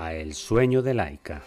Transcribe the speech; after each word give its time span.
a 0.00 0.14
El 0.14 0.32
sueño 0.32 0.80
de 0.80 0.94
Laika. 0.94 1.42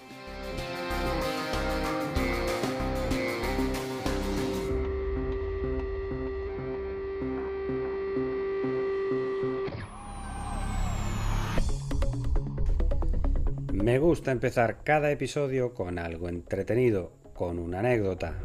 Me 13.74 13.97
gusta 13.97 14.32
empezar 14.32 14.83
cada 14.83 15.10
episodio 15.10 15.74
con 15.74 15.97
algo 15.97 16.30
entretenido, 16.30 17.11
con 17.33 17.58
una 17.58 17.80
anécdota. 17.80 18.36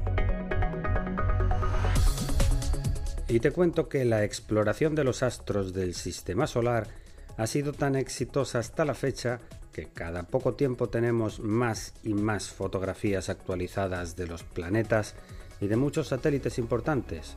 Y 3.29 3.41
te 3.41 3.51
cuento 3.51 3.91
que 3.91 4.07
la 4.07 4.25
exploración 4.25 4.95
de 4.95 5.05
los 5.05 5.23
astros 5.23 5.75
del 5.75 5.95
sistema 5.95 6.47
solar 6.47 6.89
ha 7.37 7.47
sido 7.47 7.75
tan 7.75 7.95
exitosa 7.95 8.59
hasta 8.59 8.87
la 8.87 8.95
fecha 8.95 9.39
que 9.79 9.87
cada 9.87 10.25
poco 10.25 10.55
tiempo 10.55 10.89
tenemos 10.89 11.39
más 11.39 11.95
y 12.03 12.13
más 12.13 12.49
fotografías 12.49 13.29
actualizadas 13.29 14.17
de 14.17 14.27
los 14.27 14.43
planetas 14.43 15.15
y 15.61 15.69
de 15.69 15.77
muchos 15.77 16.09
satélites 16.09 16.59
importantes, 16.59 17.37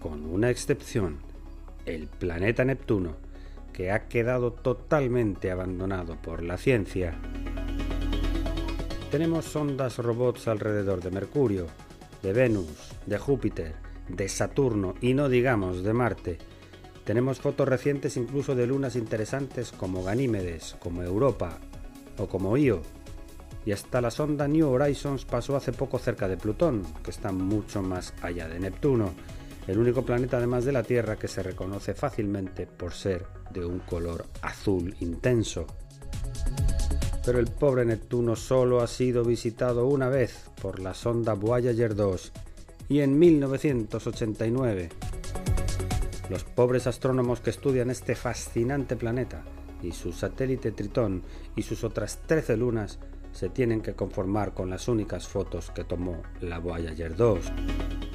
con 0.00 0.24
una 0.24 0.48
excepción, 0.48 1.18
el 1.84 2.06
planeta 2.06 2.64
Neptuno, 2.64 3.16
que 3.74 3.90
ha 3.90 4.08
quedado 4.08 4.50
totalmente 4.50 5.50
abandonado 5.50 6.16
por 6.22 6.42
la 6.42 6.56
ciencia. 6.56 7.18
Tenemos 9.10 9.44
sondas 9.44 9.98
robots 9.98 10.48
alrededor 10.48 11.02
de 11.02 11.10
Mercurio, 11.10 11.66
de 12.22 12.32
Venus, 12.32 12.94
de 13.04 13.18
Júpiter, 13.18 13.74
de 14.08 14.30
Saturno 14.30 14.94
y 15.02 15.12
no 15.12 15.28
digamos 15.28 15.82
de 15.82 15.92
Marte, 15.92 16.38
tenemos 17.04 17.38
fotos 17.38 17.68
recientes 17.68 18.16
incluso 18.16 18.54
de 18.54 18.66
lunas 18.66 18.96
interesantes 18.96 19.72
como 19.72 20.02
Ganímedes, 20.02 20.74
como 20.80 21.02
Europa 21.02 21.60
o 22.18 22.26
como 22.26 22.56
Io. 22.56 22.82
Y 23.66 23.72
hasta 23.72 24.00
la 24.00 24.10
sonda 24.10 24.46
New 24.46 24.68
Horizons 24.68 25.24
pasó 25.24 25.56
hace 25.56 25.72
poco 25.72 25.98
cerca 25.98 26.28
de 26.28 26.36
Plutón, 26.36 26.82
que 27.02 27.10
está 27.10 27.32
mucho 27.32 27.82
más 27.82 28.12
allá 28.22 28.46
de 28.48 28.60
Neptuno, 28.60 29.12
el 29.66 29.78
único 29.78 30.04
planeta 30.04 30.36
además 30.36 30.64
de 30.64 30.72
la 30.72 30.82
Tierra 30.82 31.16
que 31.16 31.28
se 31.28 31.42
reconoce 31.42 31.94
fácilmente 31.94 32.66
por 32.66 32.92
ser 32.92 33.24
de 33.50 33.64
un 33.64 33.78
color 33.80 34.26
azul 34.42 34.94
intenso. 35.00 35.66
Pero 37.24 37.38
el 37.38 37.46
pobre 37.46 37.86
Neptuno 37.86 38.36
solo 38.36 38.82
ha 38.82 38.86
sido 38.86 39.24
visitado 39.24 39.86
una 39.86 40.10
vez 40.10 40.50
por 40.60 40.80
la 40.80 40.92
sonda 40.92 41.32
Voyager 41.32 41.94
2 41.94 42.32
y 42.90 43.00
en 43.00 43.18
1989 43.18 44.90
los 46.28 46.44
pobres 46.44 46.86
astrónomos 46.86 47.40
que 47.40 47.50
estudian 47.50 47.90
este 47.90 48.14
fascinante 48.14 48.96
planeta 48.96 49.44
y 49.82 49.92
su 49.92 50.12
satélite 50.12 50.72
Tritón 50.72 51.22
y 51.56 51.62
sus 51.62 51.84
otras 51.84 52.20
13 52.26 52.56
lunas 52.56 52.98
se 53.32 53.48
tienen 53.48 53.80
que 53.80 53.94
conformar 53.94 54.54
con 54.54 54.70
las 54.70 54.86
únicas 54.88 55.26
fotos 55.26 55.70
que 55.70 55.84
tomó 55.84 56.22
la 56.40 56.58
Voyager 56.58 57.16
2. 57.16 57.38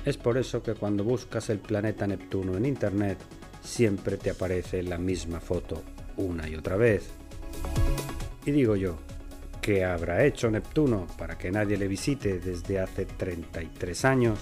Es 0.05 0.17
por 0.17 0.37
eso 0.37 0.63
que 0.63 0.75
cuando 0.75 1.03
buscas 1.03 1.49
el 1.49 1.59
planeta 1.59 2.07
Neptuno 2.07 2.55
en 2.55 2.65
Internet, 2.65 3.17
siempre 3.61 4.17
te 4.17 4.29
aparece 4.29 4.81
la 4.81 4.97
misma 4.97 5.39
foto 5.39 5.83
una 6.17 6.47
y 6.47 6.55
otra 6.55 6.77
vez. 6.77 7.09
Y 8.45 8.51
digo 8.51 8.75
yo, 8.75 8.97
¿qué 9.61 9.83
habrá 9.83 10.25
hecho 10.25 10.49
Neptuno 10.49 11.05
para 11.17 11.37
que 11.37 11.51
nadie 11.51 11.77
le 11.77 11.87
visite 11.87 12.39
desde 12.39 12.79
hace 12.79 13.05
33 13.05 14.05
años? 14.05 14.39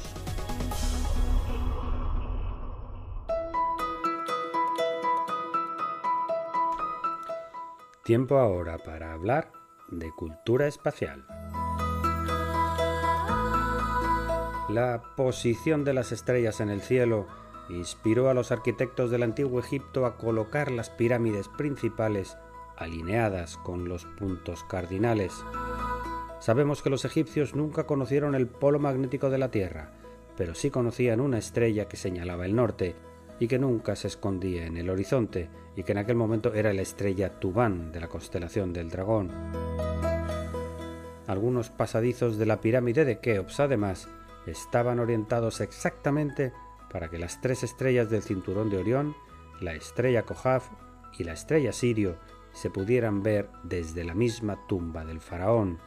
Tiempo 8.07 8.37
ahora 8.37 8.77
para 8.77 9.11
hablar 9.11 9.51
de 9.89 10.09
cultura 10.11 10.65
espacial. 10.65 11.25
La 14.69 15.03
posición 15.17 15.83
de 15.83 15.93
las 15.93 16.13
estrellas 16.13 16.61
en 16.61 16.69
el 16.69 16.79
cielo 16.79 17.27
inspiró 17.67 18.29
a 18.29 18.33
los 18.33 18.53
arquitectos 18.53 19.11
del 19.11 19.23
antiguo 19.23 19.59
Egipto 19.59 20.05
a 20.05 20.15
colocar 20.15 20.71
las 20.71 20.89
pirámides 20.89 21.49
principales 21.49 22.37
alineadas 22.77 23.57
con 23.57 23.89
los 23.89 24.05
puntos 24.05 24.63
cardinales. 24.63 25.33
Sabemos 26.39 26.81
que 26.81 26.89
los 26.89 27.03
egipcios 27.03 27.55
nunca 27.55 27.85
conocieron 27.87 28.35
el 28.35 28.47
polo 28.47 28.79
magnético 28.79 29.29
de 29.29 29.37
la 29.37 29.51
Tierra, 29.51 29.91
pero 30.37 30.55
sí 30.55 30.71
conocían 30.71 31.19
una 31.19 31.39
estrella 31.39 31.89
que 31.89 31.97
señalaba 31.97 32.45
el 32.45 32.55
norte, 32.55 32.95
y 33.39 33.47
que 33.47 33.59
nunca 33.59 33.95
se 33.95 34.07
escondía 34.07 34.65
en 34.65 34.77
el 34.77 34.89
horizonte 34.89 35.49
y 35.75 35.83
que 35.83 35.91
en 35.91 35.99
aquel 35.99 36.15
momento 36.15 36.53
era 36.53 36.73
la 36.73 36.81
estrella 36.81 37.39
Tubán 37.39 37.91
de 37.91 37.99
la 37.99 38.07
constelación 38.07 38.73
del 38.73 38.89
dragón. 38.89 39.31
Algunos 41.27 41.69
pasadizos 41.69 42.37
de 42.37 42.45
la 42.45 42.61
pirámide 42.61 43.05
de 43.05 43.19
Keops 43.19 43.59
además 43.59 44.07
estaban 44.45 44.99
orientados 44.99 45.61
exactamente 45.61 46.53
para 46.91 47.09
que 47.09 47.19
las 47.19 47.41
tres 47.41 47.63
estrellas 47.63 48.09
del 48.09 48.23
cinturón 48.23 48.69
de 48.69 48.77
Orión, 48.77 49.15
la 49.59 49.73
estrella 49.73 50.23
Kohaf 50.23 50.69
y 51.19 51.23
la 51.25 51.33
estrella 51.33 51.73
Sirio 51.73 52.15
se 52.53 52.69
pudieran 52.69 53.21
ver 53.21 53.49
desde 53.63 54.03
la 54.03 54.15
misma 54.15 54.67
tumba 54.67 55.05
del 55.05 55.19
faraón. 55.19 55.79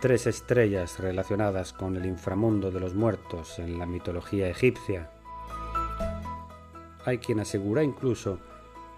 Tres 0.00 0.28
estrellas 0.28 1.00
relacionadas 1.00 1.72
con 1.72 1.96
el 1.96 2.06
inframundo 2.06 2.70
de 2.70 2.78
los 2.78 2.94
muertos 2.94 3.58
en 3.58 3.78
la 3.78 3.86
mitología 3.86 4.48
egipcia. 4.48 5.10
Hay 7.08 7.16
quien 7.16 7.40
asegura 7.40 7.82
incluso 7.82 8.38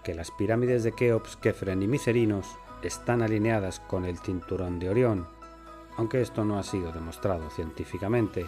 que 0.03 0.13
las 0.13 0.31
pirámides 0.31 0.83
de 0.83 0.91
Keops, 0.91 1.37
Kefren 1.37 1.81
y 1.81 1.87
Micerinos 1.87 2.45
están 2.81 3.21
alineadas 3.21 3.79
con 3.79 4.03
el 4.03 4.17
cinturón 4.17 4.79
de 4.79 4.89
Orión, 4.89 5.27
aunque 5.95 6.19
esto 6.19 6.43
no 6.43 6.59
ha 6.59 6.63
sido 6.63 6.91
demostrado 6.91 7.49
científicamente. 7.51 8.47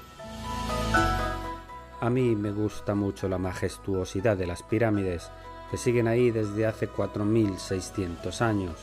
A 2.02 2.10
mí 2.10 2.36
me 2.36 2.52
gusta 2.52 2.94
mucho 2.94 3.30
la 3.30 3.38
majestuosidad 3.38 4.36
de 4.36 4.48
las 4.48 4.64
pirámides, 4.64 5.32
que 5.72 5.78
siguen 5.78 6.10
ahí 6.10 6.30
desde 6.30 6.66
hace 6.66 6.90
4.600 6.90 8.42
años. 8.42 8.76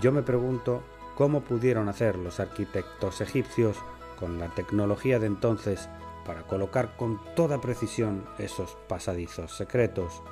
Yo 0.00 0.12
me 0.12 0.22
pregunto 0.22 0.80
cómo 1.14 1.42
pudieron 1.42 1.90
hacer 1.90 2.16
los 2.16 2.40
arquitectos 2.40 3.20
egipcios 3.20 3.76
con 4.18 4.38
la 4.38 4.48
tecnología 4.54 5.18
de 5.18 5.26
entonces 5.26 5.90
para 6.30 6.44
colocar 6.44 6.96
con 6.96 7.18
toda 7.34 7.60
precisión 7.60 8.24
esos 8.38 8.78
pasadizos 8.86 9.50
secretos. 9.56 10.22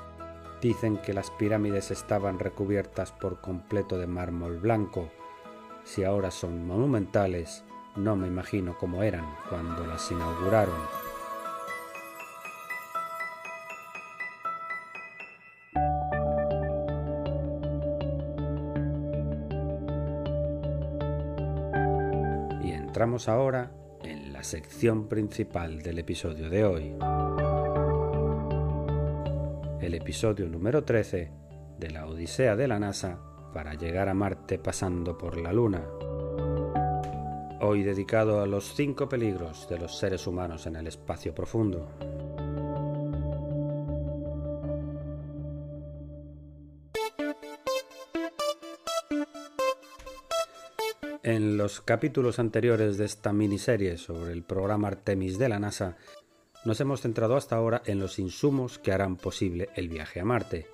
Dicen 0.61 0.95
que 0.95 1.11
las 1.11 1.29
pirámides 1.31 1.91
estaban 1.91 2.39
recubiertas 2.39 3.11
por 3.11 3.41
completo 3.41 3.97
de 3.97 4.07
mármol 4.07 4.59
blanco. 4.59 5.09
Si 5.83 6.05
ahora 6.05 6.31
son 6.31 6.65
monumentales, 6.65 7.65
no 7.97 8.15
me 8.15 8.27
imagino 8.27 8.77
cómo 8.77 9.03
eran 9.03 9.25
cuando 9.49 9.85
las 9.85 10.09
inauguraron. 10.09 10.77
Y 22.63 22.71
entramos 22.71 23.27
ahora 23.27 23.69
la 24.39 24.43
sección 24.45 25.09
principal 25.09 25.81
del 25.81 25.99
episodio 25.99 26.49
de 26.49 26.63
hoy. 26.63 26.95
El 29.81 29.93
episodio 29.93 30.47
número 30.47 30.85
13 30.85 31.29
de 31.77 31.91
la 31.91 32.05
Odisea 32.05 32.55
de 32.55 32.69
la 32.69 32.79
NASA 32.79 33.19
para 33.53 33.73
llegar 33.73 34.07
a 34.07 34.13
Marte 34.13 34.57
pasando 34.57 35.17
por 35.17 35.35
la 35.35 35.51
Luna. 35.51 35.83
Hoy 37.59 37.83
dedicado 37.83 38.41
a 38.41 38.47
los 38.47 38.75
cinco 38.75 39.09
peligros 39.09 39.67
de 39.67 39.77
los 39.77 39.99
seres 39.99 40.25
humanos 40.25 40.65
en 40.67 40.77
el 40.77 40.87
espacio 40.87 41.35
profundo. 41.35 41.89
En 51.29 51.57
los 51.57 51.79
capítulos 51.79 52.39
anteriores 52.39 52.97
de 52.97 53.05
esta 53.05 53.31
miniserie 53.33 53.99
sobre 53.99 54.33
el 54.33 54.41
programa 54.41 54.87
Artemis 54.87 55.37
de 55.37 55.47
la 55.47 55.59
NASA, 55.59 55.95
nos 56.65 56.81
hemos 56.81 57.01
centrado 57.01 57.35
hasta 57.35 57.55
ahora 57.55 57.83
en 57.85 57.99
los 57.99 58.17
insumos 58.17 58.79
que 58.79 58.91
harán 58.91 59.15
posible 59.15 59.69
el 59.75 59.89
viaje 59.89 60.19
a 60.19 60.25
Marte. 60.25 60.65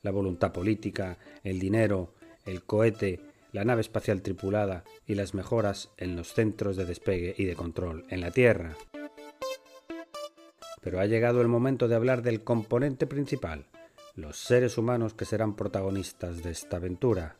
La 0.00 0.10
voluntad 0.10 0.52
política, 0.52 1.18
el 1.44 1.58
dinero, 1.58 2.14
el 2.46 2.64
cohete, 2.64 3.20
la 3.52 3.66
nave 3.66 3.82
espacial 3.82 4.22
tripulada 4.22 4.84
y 5.06 5.16
las 5.16 5.34
mejoras 5.34 5.90
en 5.98 6.16
los 6.16 6.32
centros 6.32 6.78
de 6.78 6.86
despegue 6.86 7.34
y 7.36 7.44
de 7.44 7.54
control 7.54 8.06
en 8.08 8.22
la 8.22 8.30
Tierra. 8.30 8.78
Pero 10.80 10.98
ha 10.98 11.04
llegado 11.04 11.42
el 11.42 11.48
momento 11.48 11.88
de 11.88 11.96
hablar 11.96 12.22
del 12.22 12.42
componente 12.42 13.06
principal, 13.06 13.66
los 14.14 14.38
seres 14.38 14.78
humanos 14.78 15.12
que 15.12 15.26
serán 15.26 15.56
protagonistas 15.56 16.42
de 16.42 16.52
esta 16.52 16.78
aventura. 16.78 17.39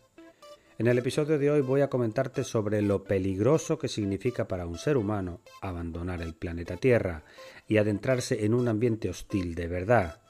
En 0.80 0.86
el 0.86 0.96
episodio 0.96 1.38
de 1.38 1.50
hoy 1.50 1.60
voy 1.60 1.82
a 1.82 1.90
comentarte 1.90 2.42
sobre 2.42 2.80
lo 2.80 3.04
peligroso 3.04 3.78
que 3.78 3.86
significa 3.86 4.48
para 4.48 4.64
un 4.64 4.78
ser 4.78 4.96
humano 4.96 5.42
abandonar 5.60 6.22
el 6.22 6.32
planeta 6.32 6.78
Tierra 6.78 7.22
y 7.68 7.76
adentrarse 7.76 8.46
en 8.46 8.54
un 8.54 8.66
ambiente 8.66 9.10
hostil 9.10 9.54
de 9.54 9.66
verdad. 9.66 10.22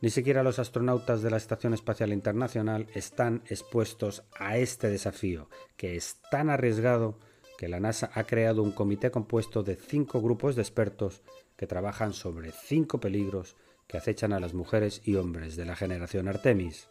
Ni 0.00 0.10
siquiera 0.10 0.44
los 0.44 0.60
astronautas 0.60 1.20
de 1.20 1.32
la 1.32 1.36
Estación 1.36 1.74
Espacial 1.74 2.12
Internacional 2.12 2.86
están 2.94 3.42
expuestos 3.48 4.22
a 4.38 4.56
este 4.56 4.88
desafío, 4.88 5.48
que 5.76 5.96
es 5.96 6.20
tan 6.30 6.48
arriesgado 6.48 7.18
que 7.58 7.66
la 7.66 7.80
NASA 7.80 8.12
ha 8.14 8.22
creado 8.22 8.62
un 8.62 8.70
comité 8.70 9.10
compuesto 9.10 9.64
de 9.64 9.74
cinco 9.74 10.22
grupos 10.22 10.54
de 10.54 10.62
expertos 10.62 11.22
que 11.56 11.66
trabajan 11.66 12.12
sobre 12.12 12.52
cinco 12.52 13.00
peligros 13.00 13.56
que 13.88 13.96
acechan 13.96 14.32
a 14.32 14.38
las 14.38 14.54
mujeres 14.54 15.02
y 15.04 15.16
hombres 15.16 15.56
de 15.56 15.64
la 15.64 15.74
generación 15.74 16.28
Artemis. 16.28 16.88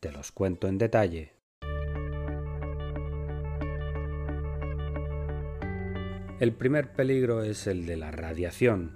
Te 0.00 0.12
los 0.12 0.30
cuento 0.30 0.68
en 0.68 0.76
detalle. 0.76 1.43
El 6.44 6.52
primer 6.52 6.92
peligro 6.92 7.42
es 7.42 7.66
el 7.66 7.86
de 7.86 7.96
la 7.96 8.10
radiación. 8.10 8.90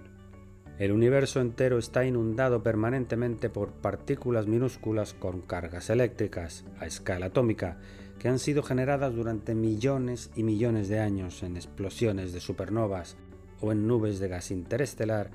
El 0.79 0.93
universo 0.93 1.41
entero 1.41 1.79
está 1.79 2.05
inundado 2.05 2.63
permanentemente 2.63 3.49
por 3.49 3.73
partículas 3.73 4.47
minúsculas 4.47 5.15
con 5.15 5.41
cargas 5.41 5.89
eléctricas 5.89 6.67
a 6.79 6.85
escala 6.85 7.25
atómica 7.25 7.79
que 8.19 8.29
han 8.29 8.39
sido 8.39 8.63
generadas 8.63 9.15
durante 9.15 9.55
millones 9.55 10.31
y 10.37 10.43
millones 10.43 10.91
de 10.91 11.01
años 11.01 11.43
en 11.43 11.57
explosiones 11.57 12.35
de 12.35 12.41
supernovas 12.41 13.17
o 13.63 13.73
en 13.73 13.87
nubes 13.87 14.19
de 14.19 14.29
gas 14.29 14.51
interestelar 14.51 15.31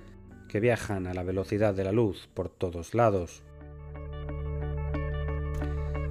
que 0.50 0.59
viajan 0.59 1.07
a 1.07 1.16
la 1.16 1.24
velocidad 1.24 1.74
de 1.74 1.86
la 1.86 1.92
luz 1.92 2.30
por 2.36 2.48
todos 2.48 2.94
lados. 2.94 3.42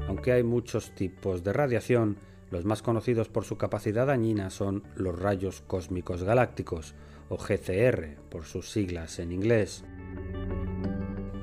Aunque 0.09 0.33
hay 0.33 0.43
muchos 0.43 0.97
tipos 0.97 1.45
de 1.45 1.53
radiación, 1.53 2.17
los 2.53 2.67
más 2.67 2.83
conocidos 2.83 3.31
por 3.31 3.45
su 3.45 3.57
capacidad 3.57 4.07
dañina 4.07 4.51
son 4.51 4.85
los 4.95 5.19
rayos 5.19 5.63
cósmicos 5.67 6.23
galácticos, 6.23 6.95
o 7.31 7.39
GCR 7.39 8.19
por 8.31 8.45
sus 8.45 8.71
siglas 8.71 9.19
en 9.19 9.33
inglés. 9.33 9.85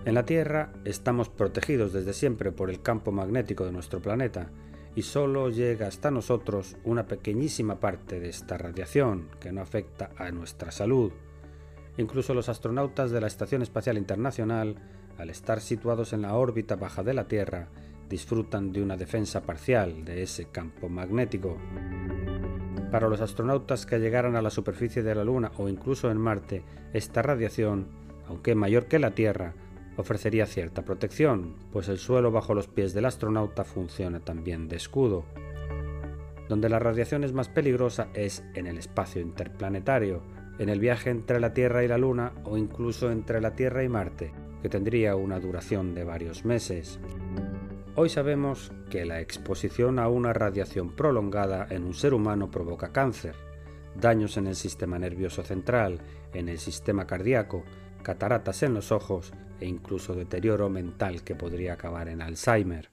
En 0.06 0.14
la 0.14 0.26
Tierra 0.26 0.72
estamos 0.86 1.28
protegidos 1.28 1.94
desde 1.94 2.14
siempre 2.14 2.52
por 2.52 2.70
el 2.70 2.84
campo 2.84 3.12
magnético 3.12 3.66
de 3.66 3.72
nuestro 3.72 4.02
planeta 4.02 4.52
y 4.96 5.02
solo 5.02 5.50
llega 5.50 5.88
hasta 5.88 6.12
nosotros 6.12 6.78
una 6.84 7.08
pequeñísima 7.08 7.80
parte 7.80 8.20
de 8.20 8.30
esta 8.30 8.60
radiación 8.60 9.30
que 9.40 9.52
no 9.52 9.62
afecta 9.62 10.12
a 10.16 10.30
nuestra 10.30 10.72
salud. 10.72 11.12
Incluso 11.98 12.36
los 12.36 12.50
astronautas 12.50 13.10
de 13.10 13.20
la 13.20 13.28
Estación 13.28 13.64
Espacial 13.64 13.98
Internacional, 13.98 14.76
al 15.18 15.32
estar 15.32 15.60
situados 15.60 16.14
en 16.14 16.22
la 16.22 16.36
órbita 16.36 16.76
baja 16.76 17.02
de 17.02 17.16
la 17.16 17.28
Tierra, 17.28 17.68
disfrutan 18.10 18.74
de 18.74 18.82
una 18.82 18.98
defensa 18.98 19.42
parcial 19.42 20.04
de 20.04 20.24
ese 20.24 20.46
campo 20.46 20.90
magnético. 20.90 21.58
Para 22.92 23.08
los 23.08 23.22
astronautas 23.22 23.86
que 23.86 24.00
llegaran 24.00 24.36
a 24.36 24.42
la 24.42 24.50
superficie 24.50 25.04
de 25.04 25.14
la 25.14 25.24
Luna 25.24 25.52
o 25.58 25.70
incluso 25.70 26.10
en 26.10 26.18
Marte, 26.18 26.64
esta 26.92 27.22
radiación, 27.22 27.88
aunque 28.28 28.56
mayor 28.56 28.88
que 28.88 28.98
la 28.98 29.12
Tierra, 29.12 29.54
ofrecería 29.96 30.46
cierta 30.46 30.84
protección, 30.84 31.56
pues 31.72 31.88
el 31.88 32.00
suelo 32.00 32.32
bajo 32.32 32.54
los 32.54 32.68
pies 32.68 32.94
del 32.94 33.06
astronauta 33.06 33.64
funciona 33.64 34.20
también 34.22 34.68
de 34.68 34.78
escudo. 34.78 35.26
Donde 36.48 36.70
la 36.70 36.80
radiación 36.80 37.24
es 37.24 37.34
más 37.34 37.48
peligrosa 37.48 38.08
es 38.16 38.44
en 38.56 38.66
el 38.66 38.78
espacio 38.78 39.22
interplanetario, 39.22 40.24
en 40.58 40.70
el 40.70 40.80
viaje 40.80 41.12
entre 41.12 41.40
la 41.40 41.54
Tierra 41.54 41.84
y 41.84 41.88
la 41.88 41.98
Luna 41.98 42.34
o 42.44 42.58
incluso 42.58 43.12
entre 43.12 43.40
la 43.40 43.56
Tierra 43.56 43.84
y 43.84 43.90
Marte, 43.90 44.32
que 44.62 44.70
tendría 44.70 45.16
una 45.16 45.40
duración 45.40 45.94
de 45.94 46.04
varios 46.04 46.44
meses. 46.44 47.00
Hoy 48.01 48.07
sabemos 48.07 48.72
que 48.90 49.04
la 49.04 49.19
exposición 49.19 50.00
a 50.00 50.07
una 50.07 50.31
radiación 50.31 50.96
prolongada 50.96 51.68
en 51.69 51.84
un 51.84 51.94
ser 51.94 52.13
humano 52.13 52.50
provoca 52.50 52.94
cáncer, 52.94 53.36
daños 53.94 54.38
en 54.38 54.48
el 54.48 54.56
sistema 54.56 54.98
nervioso 54.98 55.44
central, 55.44 56.00
en 56.34 56.48
el 56.48 56.60
sistema 56.60 57.06
cardíaco, 57.06 57.66
cataratas 58.01 58.63
en 58.63 58.74
los 58.74 58.94
ojos 58.94 59.34
e 59.60 59.66
incluso 59.66 60.13
deterioro 60.13 60.69
mental 60.69 61.25
que 61.25 61.36
podría 61.36 61.74
acabar 61.74 62.07
en 62.07 62.22
Alzheimer. 62.22 62.90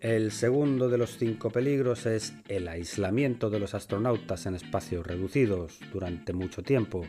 El 0.00 0.32
segundo 0.32 0.88
de 0.88 0.96
los 0.96 1.18
cinco 1.18 1.50
peligros 1.50 2.06
es 2.06 2.32
el 2.48 2.66
aislamiento 2.66 3.50
de 3.50 3.58
los 3.60 3.74
astronautas 3.74 4.46
en 4.46 4.54
espacios 4.54 5.06
reducidos 5.06 5.80
durante 5.92 6.32
mucho 6.32 6.62
tiempo, 6.62 7.04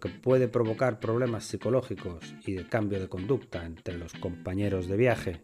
que 0.00 0.08
puede 0.08 0.48
provocar 0.48 1.00
problemas 1.00 1.44
psicológicos 1.44 2.34
y 2.46 2.52
de 2.54 2.68
cambio 2.68 3.00
de 3.00 3.08
conducta 3.08 3.64
entre 3.64 3.98
los 3.98 4.12
compañeros 4.14 4.88
de 4.88 4.96
viaje. 4.96 5.40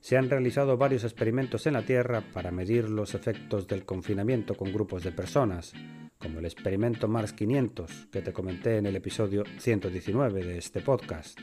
Se 0.00 0.16
han 0.16 0.30
realizado 0.30 0.76
varios 0.76 1.04
experimentos 1.04 1.66
en 1.66 1.74
la 1.74 1.82
Tierra 1.82 2.22
para 2.32 2.50
medir 2.50 2.88
los 2.88 3.14
efectos 3.14 3.66
del 3.66 3.84
confinamiento 3.84 4.54
con 4.54 4.72
grupos 4.72 5.02
de 5.02 5.12
personas, 5.12 5.74
como 6.18 6.38
el 6.38 6.46
experimento 6.46 7.08
Mars 7.08 7.32
500 7.32 8.08
que 8.10 8.22
te 8.22 8.32
comenté 8.32 8.78
en 8.78 8.86
el 8.86 8.96
episodio 8.96 9.44
119 9.58 10.44
de 10.44 10.58
este 10.58 10.80
podcast. 10.80 11.38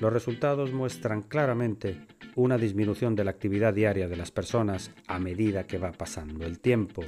Los 0.00 0.12
resultados 0.12 0.72
muestran 0.72 1.22
claramente 1.22 2.06
una 2.34 2.58
disminución 2.58 3.14
de 3.14 3.24
la 3.24 3.30
actividad 3.30 3.72
diaria 3.72 4.08
de 4.08 4.16
las 4.16 4.30
personas 4.30 4.90
a 5.06 5.18
medida 5.18 5.66
que 5.66 5.78
va 5.78 5.92
pasando 5.92 6.44
el 6.44 6.58
tiempo. 6.58 7.04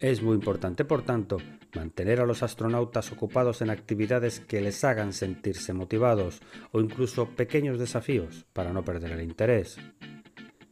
Es 0.00 0.22
muy 0.22 0.36
importante, 0.36 0.84
por 0.84 1.02
tanto, 1.02 1.38
mantener 1.74 2.20
a 2.20 2.26
los 2.26 2.44
astronautas 2.44 3.10
ocupados 3.10 3.62
en 3.62 3.70
actividades 3.70 4.38
que 4.38 4.60
les 4.60 4.84
hagan 4.84 5.12
sentirse 5.12 5.72
motivados 5.72 6.40
o 6.70 6.80
incluso 6.80 7.30
pequeños 7.30 7.80
desafíos 7.80 8.46
para 8.52 8.72
no 8.72 8.84
perder 8.84 9.10
el 9.10 9.22
interés. 9.22 9.76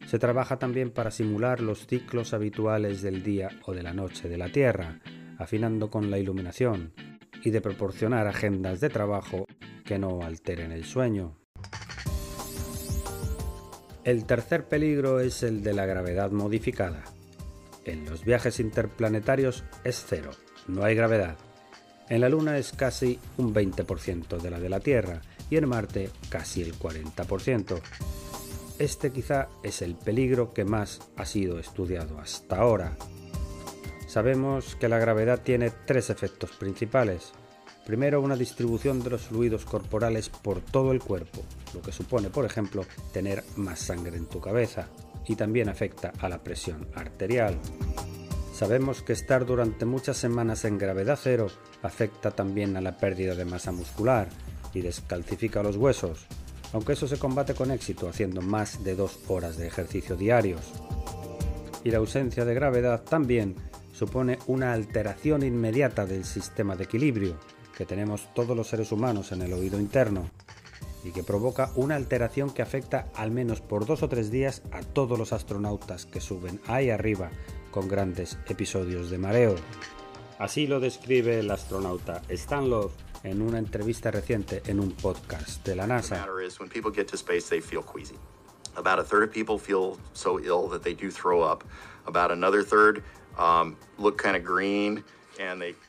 Se 0.07 0.21
trabaja 0.21 0.61
también 0.61 0.93
para 0.93 1.11
simular 1.11 1.61
los 1.61 1.89
ciclos 1.89 2.35
habituales 2.35 3.03
del 3.03 3.25
día 3.25 3.49
o 3.65 3.75
de 3.75 3.83
la 3.83 3.93
noche 3.93 4.29
de 4.29 4.39
la 4.39 4.49
Tierra, 4.53 5.01
afinando 5.39 5.91
con 5.91 6.09
la 6.09 6.21
iluminación, 6.21 6.93
y 7.43 7.51
de 7.51 7.61
proporcionar 7.61 8.29
agendas 8.29 8.81
de 8.81 8.91
trabajo 8.91 9.47
que 9.85 9.99
no 9.99 10.23
alteren 10.23 10.71
el 10.71 10.85
sueño. 10.85 11.37
El 14.05 14.25
tercer 14.25 14.69
peligro 14.69 15.19
es 15.19 15.43
el 15.43 15.65
de 15.65 15.75
la 15.75 15.85
gravedad 15.85 16.31
modificada. 16.31 17.16
En 17.87 18.05
los 18.05 18.25
viajes 18.25 18.59
interplanetarios 18.59 19.65
es 19.85 20.05
cero, 20.07 20.33
no 20.67 20.83
hay 20.83 20.97
gravedad. 20.97 21.37
En 22.09 22.21
la 22.21 22.29
Luna 22.29 22.59
es 22.59 22.73
casi 22.73 23.19
un 23.37 23.55
20% 23.55 24.39
de 24.41 24.51
la 24.51 24.59
de 24.59 24.69
la 24.69 24.81
Tierra 24.81 25.23
y 25.51 25.57
en 25.57 25.69
Marte 25.69 26.11
casi 26.29 26.63
el 26.63 26.77
40%. 26.77 27.81
Este 28.81 29.13
quizá 29.13 29.49
es 29.63 29.83
el 29.83 29.95
peligro 29.95 30.53
que 30.53 30.65
más 30.65 31.01
ha 31.17 31.25
sido 31.25 31.61
estudiado 31.61 32.19
hasta 32.19 32.57
ahora. 32.57 32.97
Sabemos 34.09 34.75
que 34.77 34.89
la 34.89 34.99
gravedad 34.99 35.43
tiene 35.43 35.71
tres 35.71 36.11
efectos 36.11 36.51
principales. 36.53 37.33
Primero, 37.87 38.21
una 38.21 38.35
distribución 38.35 39.01
de 39.03 39.11
los 39.11 39.23
fluidos 39.23 39.65
corporales 39.65 40.29
por 40.29 40.61
todo 40.61 40.91
el 40.91 41.01
cuerpo, 41.01 41.45
lo 41.73 41.83
que 41.83 41.93
supone, 41.93 42.31
por 42.31 42.45
ejemplo, 42.45 42.85
tener 43.13 43.45
más 43.55 43.79
sangre 43.79 44.17
en 44.17 44.27
tu 44.27 44.41
cabeza, 44.41 44.89
y 45.29 45.37
también 45.37 45.69
afecta 45.69 46.13
a 46.21 46.29
la 46.29 46.43
presión 46.43 46.89
arterial. 46.95 47.59
Sabemos 48.53 49.03
que 49.03 49.13
estar 49.13 49.45
durante 49.45 49.85
muchas 49.85 50.17
semanas 50.17 50.65
en 50.65 50.79
gravedad 50.79 51.19
cero 51.23 51.49
afecta 51.83 52.31
también 52.31 52.77
a 52.77 52.81
la 52.81 52.97
pérdida 52.97 53.35
de 53.35 53.45
masa 53.45 53.71
muscular 53.73 54.29
y 54.73 54.81
descalcifica 54.81 55.63
los 55.63 55.77
huesos, 55.77 56.27
aunque 56.73 56.95
eso 56.95 57.07
se 57.07 57.19
combate 57.19 57.55
con 57.55 57.71
éxito 57.71 58.09
haciendo 58.09 58.41
más 58.41 58.83
de 58.83 58.95
dos 58.95 59.21
horas 59.29 59.57
de 59.57 59.67
ejercicio 59.67 60.17
diarios. 60.17 60.63
Y 61.85 61.91
la 61.91 61.99
ausencia 61.99 62.45
de 62.45 62.55
gravedad 62.55 63.03
también 63.03 63.57
supone 63.93 64.39
una 64.47 64.73
alteración 64.73 65.43
inmediata 65.43 66.07
del 66.07 66.25
sistema 66.25 66.77
de 66.77 66.85
equilibrio 66.85 67.39
que 67.77 67.87
tenemos 67.87 68.33
todos 68.35 68.57
los 68.57 68.69
seres 68.69 68.91
humanos 68.91 69.33
en 69.33 69.43
el 69.43 69.53
oído 69.53 69.79
interno 69.79 70.31
y 71.07 71.13
que 71.13 71.23
provoca 71.23 71.71
una 71.77 71.95
alteración 71.95 72.51
que 72.51 72.63
afecta 72.63 73.09
al 73.15 73.31
menos 73.31 73.61
por 73.61 73.87
dos 73.87 74.03
o 74.03 74.09
tres 74.09 74.33
días 74.33 74.63
a 74.73 74.83
todos 74.83 75.17
los 75.17 75.33
astronautas 75.33 76.05
que 76.05 76.21
suben 76.21 76.61
ahí 76.67 76.91
arriba 76.91 77.31
con 77.71 77.87
grandes 77.87 78.39
episodios 78.49 79.09
de 79.09 79.19
mareo. 79.19 79.55
Así 80.41 80.67
lo 80.67 80.81
describe 80.81 81.39
el 81.39 81.51
astronauta 81.51 82.23
Stan 82.29 82.69
Love 82.69 82.93
en 83.23 83.41
una 83.41 83.59
entrevista 83.59 84.11
reciente 84.11 84.63
en 84.67 84.81
un 84.81 84.91
podcast 84.93 85.65
de 85.65 85.77
la 85.77 85.87
NASA. 85.87 86.27
About 88.79 88.99
a 88.99 89.05
third 89.05 89.23
of 89.23 89.33
people 89.33 89.59
feel 89.59 89.97
so 90.13 90.39
ill 90.39 90.69
that 90.69 90.83
they 90.83 90.93
do 90.93 91.11
throw 91.11 91.41
up. 91.41 91.65
About 92.05 92.31
another 92.31 92.63
third 92.63 93.03
um, 93.39 93.75
look 93.97 94.21
kind 94.21 94.37
of 94.37 94.45
green. 94.45 95.03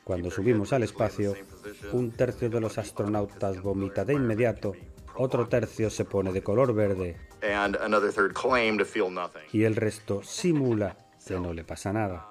Cuando 0.04 0.30
subimos 0.30 0.72
al 0.72 0.82
espacio, 0.82 1.34
un 1.92 2.10
tercio 2.10 2.50
de 2.50 2.60
los 2.60 2.76
astronautas 2.76 3.62
vomita 3.62 4.04
de 4.04 4.14
inmediato 4.14 4.72
otro 5.18 5.48
tercio 5.48 5.90
se 5.90 6.04
pone 6.04 6.32
de 6.32 6.42
color 6.42 6.72
verde 6.72 7.16
y 9.52 9.64
el 9.64 9.76
resto 9.76 10.22
simula 10.22 10.96
que 11.26 11.34
no 11.38 11.52
le 11.52 11.64
pasa 11.64 11.92
nada. 11.92 12.26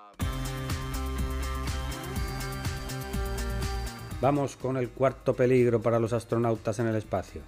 Vamos 4.19 4.55
con 4.55 4.77
el 4.77 4.89
cuarto 4.89 5.35
peligro 5.35 5.81
para 5.81 5.99
los 5.99 6.13
astronautas 6.13 6.79
en 6.79 6.87
el 6.87 6.95
espacio, 6.95 7.41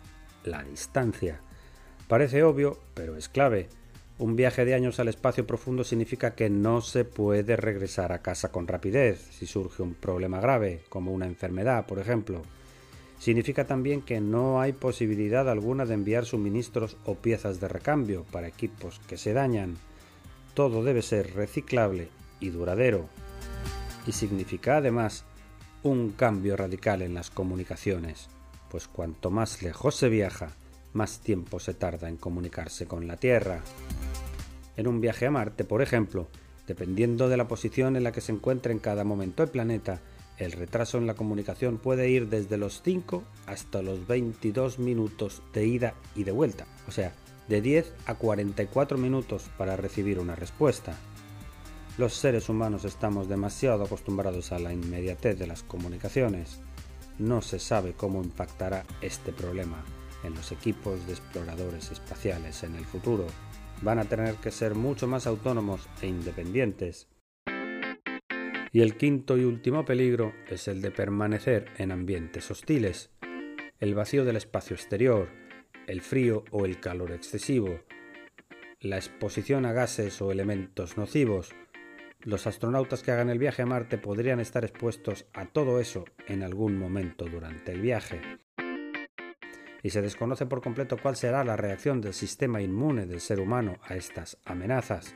la 0.43 0.61
distancia. 0.61 1.39
Parece 2.07 2.43
obvio, 2.43 2.77
pero 2.93 3.15
es 3.15 3.29
clave. 3.29 3.69
Un 4.19 4.35
viaje 4.35 4.65
de 4.65 4.75
años 4.75 4.99
al 4.99 5.07
espacio 5.07 5.47
profundo 5.47 5.83
significa 5.83 6.35
que 6.35 6.49
no 6.49 6.81
se 6.81 7.05
puede 7.05 7.55
regresar 7.55 8.11
a 8.11 8.21
casa 8.21 8.51
con 8.51 8.67
rapidez 8.67 9.29
si 9.31 9.47
surge 9.47 9.81
un 9.81 9.95
problema 9.95 10.39
grave, 10.39 10.83
como 10.89 11.11
una 11.11 11.25
enfermedad, 11.25 11.87
por 11.87 11.97
ejemplo. 11.97 12.43
Significa 13.19 13.65
también 13.65 14.01
que 14.01 14.21
no 14.21 14.61
hay 14.61 14.71
posibilidad 14.71 15.49
alguna 15.49 15.85
de 15.85 15.93
enviar 15.93 16.25
suministros 16.25 16.95
o 17.05 17.15
piezas 17.15 17.59
de 17.59 17.67
recambio 17.67 18.23
para 18.31 18.47
equipos 18.47 18.99
que 19.07 19.17
se 19.17 19.33
dañan. 19.33 19.77
Todo 20.53 20.83
debe 20.83 21.01
ser 21.01 21.35
reciclable 21.35 22.07
y 22.39 22.49
duradero. 22.49 23.09
Y 24.07 24.13
significa 24.13 24.77
además 24.77 25.25
un 25.83 26.11
cambio 26.11 26.55
radical 26.55 27.01
en 27.01 27.13
las 27.13 27.29
comunicaciones, 27.29 28.29
pues 28.71 28.87
cuanto 28.87 29.31
más 29.31 29.61
lejos 29.61 29.95
se 29.95 30.07
viaja, 30.07 30.51
más 30.93 31.19
tiempo 31.19 31.59
se 31.59 31.73
tarda 31.73 32.07
en 32.07 32.17
comunicarse 32.17 32.85
con 32.85 33.05
la 33.05 33.17
Tierra. 33.17 33.61
En 34.77 34.87
un 34.87 35.01
viaje 35.01 35.25
a 35.25 35.31
Marte, 35.31 35.65
por 35.65 35.81
ejemplo, 35.81 36.27
dependiendo 36.67 37.27
de 37.27 37.37
la 37.37 37.47
posición 37.47 37.97
en 37.97 38.03
la 38.03 38.13
que 38.13 38.21
se 38.21 38.31
encuentre 38.31 38.71
en 38.71 38.79
cada 38.79 39.03
momento 39.03 39.43
el 39.43 39.49
planeta, 39.49 39.99
el 40.39 40.53
retraso 40.53 40.97
en 40.97 41.05
la 41.05 41.13
comunicación 41.13 41.77
puede 41.77 42.09
ir 42.09 42.29
desde 42.29 42.57
los 42.57 42.81
5 42.81 43.23
hasta 43.45 43.81
los 43.81 44.07
22 44.07 44.79
minutos 44.79 45.43
de 45.53 45.67
ida 45.67 45.93
y 46.15 46.23
de 46.23 46.31
vuelta, 46.31 46.65
o 46.87 46.91
sea, 46.91 47.13
de 47.49 47.61
10 47.61 47.93
a 48.05 48.15
44 48.15 48.97
minutos 48.97 49.49
para 49.57 49.75
recibir 49.75 50.19
una 50.19 50.35
respuesta. 50.35 50.95
Los 51.97 52.13
seres 52.13 52.47
humanos 52.47 52.85
estamos 52.85 53.27
demasiado 53.27 53.83
acostumbrados 53.83 54.53
a 54.53 54.59
la 54.59 54.71
inmediatez 54.71 55.37
de 55.37 55.47
las 55.47 55.63
comunicaciones. 55.63 56.61
No 57.17 57.41
se 57.41 57.59
sabe 57.59 57.91
cómo 57.91 58.23
impactará 58.23 58.85
este 59.01 59.33
problema 59.33 59.83
en 60.23 60.33
los 60.35 60.53
equipos 60.53 61.05
de 61.05 61.13
exploradores 61.13 61.91
espaciales 61.91 62.63
en 62.63 62.75
el 62.75 62.85
futuro. 62.85 63.27
Van 63.81 63.99
a 63.99 64.05
tener 64.05 64.35
que 64.35 64.51
ser 64.51 64.75
mucho 64.75 65.07
más 65.07 65.27
autónomos 65.27 65.89
e 66.01 66.07
independientes. 66.07 67.07
Y 68.71 68.81
el 68.81 68.97
quinto 68.97 69.37
y 69.37 69.45
último 69.45 69.83
peligro 69.85 70.33
es 70.47 70.67
el 70.67 70.81
de 70.81 70.91
permanecer 70.91 71.65
en 71.77 71.91
ambientes 71.91 72.51
hostiles. 72.51 73.09
El 73.79 73.95
vacío 73.95 74.25
del 74.25 74.35
espacio 74.35 74.75
exterior, 74.75 75.29
el 75.87 76.01
frío 76.01 76.43
o 76.51 76.65
el 76.65 76.79
calor 76.79 77.11
excesivo, 77.11 77.79
la 78.79 78.97
exposición 78.97 79.65
a 79.65 79.73
gases 79.73 80.21
o 80.21 80.31
elementos 80.31 80.97
nocivos, 80.97 81.55
los 82.21 82.47
astronautas 82.47 83.01
que 83.01 83.11
hagan 83.11 83.29
el 83.29 83.39
viaje 83.39 83.61
a 83.61 83.65
Marte 83.65 83.97
podrían 83.97 84.39
estar 84.39 84.65
expuestos 84.65 85.25
a 85.33 85.45
todo 85.45 85.79
eso 85.79 86.05
en 86.27 86.43
algún 86.43 86.77
momento 86.77 87.25
durante 87.25 87.71
el 87.71 87.81
viaje. 87.81 88.21
Y 89.81 89.89
se 89.91 90.01
desconoce 90.01 90.45
por 90.45 90.61
completo 90.61 90.97
cuál 91.01 91.15
será 91.15 91.43
la 91.45 91.55
reacción 91.55 92.01
del 92.01 92.13
sistema 92.13 92.61
inmune 92.61 93.05
del 93.05 93.21
ser 93.21 93.39
humano 93.39 93.77
a 93.81 93.95
estas 93.95 94.37
amenazas. 94.43 95.15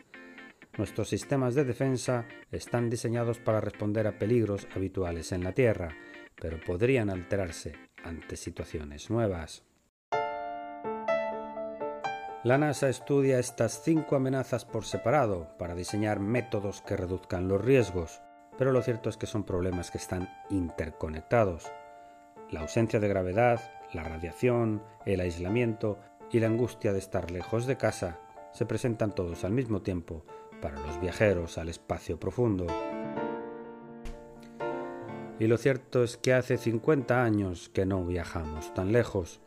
Nuestros 0.75 1.09
sistemas 1.09 1.53
de 1.53 1.65
defensa 1.65 2.25
están 2.51 2.89
diseñados 2.89 3.37
para 3.37 3.61
responder 3.61 4.07
a 4.07 4.17
peligros 4.17 4.67
habituales 4.75 5.31
en 5.31 5.43
la 5.43 5.51
Tierra, 5.51 5.89
pero 6.35 6.59
podrían 6.59 7.11
alterarse 7.11 7.75
ante 8.03 8.35
situaciones 8.35 9.11
nuevas. 9.11 9.63
La 12.43 12.57
NASA 12.57 12.89
estudia 12.89 13.37
estas 13.37 13.83
cinco 13.83 14.15
amenazas 14.15 14.65
por 14.65 14.83
separado 14.83 15.55
para 15.59 15.75
diseñar 15.75 16.19
métodos 16.19 16.81
que 16.81 16.97
reduzcan 16.97 17.47
los 17.47 17.63
riesgos, 17.63 18.23
pero 18.57 18.71
lo 18.71 18.81
cierto 18.81 19.09
es 19.09 19.17
que 19.17 19.27
son 19.27 19.43
problemas 19.43 19.91
que 19.91 19.99
están 19.99 20.27
interconectados. 20.49 21.71
La 22.49 22.61
ausencia 22.61 22.99
de 22.99 23.07
gravedad, 23.07 23.61
la 23.93 24.03
radiación, 24.03 24.81
el 25.05 25.21
aislamiento 25.21 25.99
y 26.31 26.39
la 26.39 26.47
angustia 26.47 26.93
de 26.93 26.99
estar 26.99 27.29
lejos 27.29 27.67
de 27.67 27.77
casa 27.77 28.19
se 28.53 28.65
presentan 28.65 29.13
todos 29.13 29.43
al 29.43 29.51
mismo 29.51 29.83
tiempo 29.83 30.25
para 30.63 30.79
los 30.79 31.01
viajeros 31.01 31.57
al 31.57 31.67
espacio 31.67 32.17
profundo. 32.17 32.65
Y 35.37 35.47
lo 35.47 35.57
cierto 35.57 36.03
es 36.03 36.15
que 36.15 36.33
hace 36.33 36.57
50 36.57 37.21
años 37.21 37.69
que 37.73 37.85
no 37.85 38.05
viajamos 38.05 38.73
tan 38.73 38.93
lejos. 38.93 39.41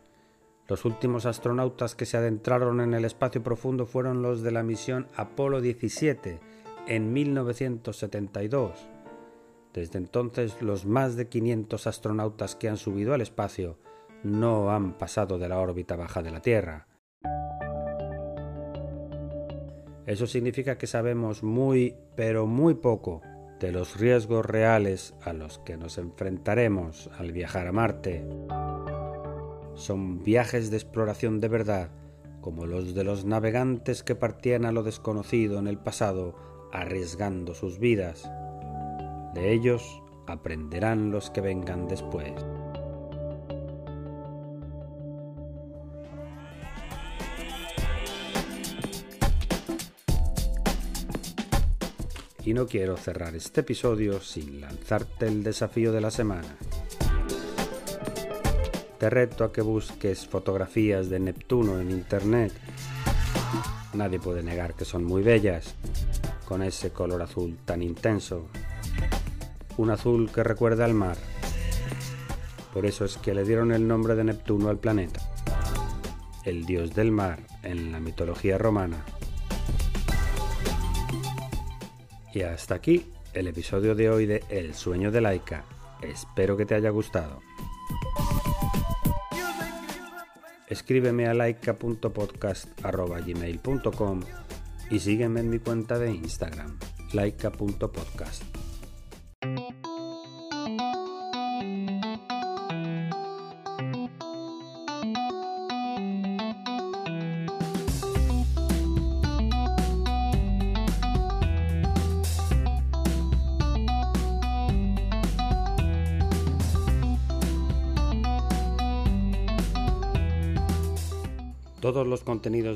Los 0.68 0.85
últimos 0.85 1.25
astronautas 1.25 1.94
que 1.94 2.04
se 2.04 2.18
adentraron 2.18 2.82
en 2.82 2.92
el 2.92 3.06
espacio 3.06 3.42
profundo 3.42 3.87
fueron 3.87 4.20
los 4.20 4.42
de 4.42 4.50
la 4.50 4.62
misión 4.62 5.08
Apolo 5.16 5.62
17 5.62 6.38
en 6.87 7.12
1972. 7.14 8.73
Desde 9.73 9.99
entonces 9.99 10.61
los 10.61 10.85
más 10.85 11.16
de 11.16 11.28
500 11.28 11.87
astronautas 11.87 12.56
que 12.56 12.68
han 12.68 12.76
subido 12.76 13.14
al 13.14 13.23
espacio 13.23 13.78
no 14.23 14.70
han 14.70 14.99
pasado 14.99 15.38
de 15.38 15.49
la 15.49 15.61
órbita 15.61 15.96
baja 15.96 16.23
de 16.23 16.30
la 16.30 16.42
Tierra. 16.42 16.88
Eso 20.06 20.26
significa 20.26 20.78
que 20.78 20.86
sabemos 20.86 21.42
muy, 21.42 21.96
pero 22.14 22.46
muy 22.46 22.75
poco 22.75 23.22
de 23.60 23.72
los 23.72 23.98
riesgos 23.98 24.46
reales 24.46 25.14
a 25.22 25.32
los 25.32 25.58
que 25.58 25.76
nos 25.76 25.98
enfrentaremos 25.98 27.10
al 27.18 27.32
viajar 27.32 27.66
a 27.66 27.72
Marte 27.72 28.25
son 29.76 30.22
viajes 30.22 30.70
de 30.70 30.78
exploración 30.78 31.38
de 31.38 31.48
verdad, 31.48 31.90
como 32.40 32.66
los 32.66 32.94
de 32.94 33.04
los 33.04 33.25
navegantes 33.25 34.02
que 34.02 34.14
partían 34.14 34.64
a 34.64 34.72
lo 34.72 34.82
desconocido 34.82 35.58
en 35.58 35.66
el 35.66 35.78
pasado, 35.78 36.34
arriesgando 36.72 37.54
sus 37.54 37.78
vidas. 37.78 38.30
De 39.34 39.52
ellos 39.52 40.02
aprenderán 40.26 41.10
los 41.10 41.30
que 41.30 41.42
vengan 41.42 41.88
después. 41.88 42.32
Y 52.46 52.54
no 52.54 52.68
quiero 52.68 52.96
cerrar 52.96 53.34
este 53.34 53.62
episodio 53.62 54.20
sin 54.20 54.60
lanzarte 54.60 55.26
el 55.26 55.42
desafío 55.42 55.90
de 55.90 56.00
la 56.00 56.12
semana. 56.12 56.56
Te 59.00 59.10
reto 59.10 59.42
a 59.42 59.52
que 59.52 59.62
busques 59.62 60.28
fotografías 60.28 61.10
de 61.10 61.18
Neptuno 61.18 61.80
en 61.80 61.90
Internet. 61.90 62.52
Nadie 63.94 64.20
puede 64.20 64.44
negar 64.44 64.74
que 64.74 64.84
son 64.84 65.02
muy 65.02 65.24
bellas, 65.24 65.74
con 66.44 66.62
ese 66.62 66.92
color 66.92 67.20
azul 67.20 67.58
tan 67.64 67.82
intenso. 67.82 68.46
Un 69.76 69.90
azul 69.90 70.30
que 70.30 70.44
recuerda 70.44 70.84
al 70.84 70.94
mar. 70.94 71.16
Por 72.72 72.86
eso 72.86 73.04
es 73.04 73.16
que 73.16 73.34
le 73.34 73.42
dieron 73.42 73.72
el 73.72 73.88
nombre 73.88 74.14
de 74.14 74.22
Neptuno 74.22 74.68
al 74.68 74.78
planeta, 74.78 75.20
el 76.44 76.64
dios 76.64 76.94
del 76.94 77.10
mar 77.10 77.40
en 77.64 77.90
la 77.90 77.98
mitología 77.98 78.56
romana. 78.56 79.04
Y 82.37 82.43
hasta 82.43 82.75
aquí 82.75 83.07
el 83.33 83.47
episodio 83.47 83.95
de 83.95 84.11
hoy 84.11 84.26
de 84.26 84.45
El 84.50 84.75
sueño 84.75 85.11
de 85.11 85.23
Laika. 85.23 85.64
Espero 86.02 86.55
que 86.55 86.66
te 86.66 86.75
haya 86.75 86.90
gustado. 86.90 87.40
escríbeme 90.69 91.28
a 91.28 91.33
laika.podcast.gmail.com 91.33 94.21
y 94.90 94.99
sígueme 94.99 95.40
en 95.40 95.49
mi 95.49 95.61
cuenta 95.61 95.99
de 95.99 96.11
Instagram, 96.11 96.78
laika.podcast. 97.14 98.65